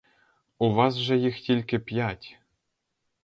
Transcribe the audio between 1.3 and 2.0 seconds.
тільки